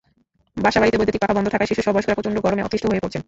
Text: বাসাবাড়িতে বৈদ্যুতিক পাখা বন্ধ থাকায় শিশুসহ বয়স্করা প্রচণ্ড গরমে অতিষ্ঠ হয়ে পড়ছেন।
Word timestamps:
বাসাবাড়িতে 0.65 0.97
বৈদ্যুতিক 0.99 1.21
পাখা 1.23 1.35
বন্ধ 1.37 1.47
থাকায় 1.53 1.69
শিশুসহ 1.71 1.91
বয়স্করা 1.93 2.17
প্রচণ্ড 2.17 2.37
গরমে 2.45 2.65
অতিষ্ঠ 2.67 2.83
হয়ে 2.89 3.03
পড়ছেন। 3.03 3.19